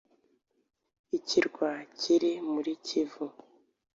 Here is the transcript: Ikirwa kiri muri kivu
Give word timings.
Ikirwa 1.17 1.69
kiri 1.99 2.31
muri 2.51 2.71
kivu 2.85 3.25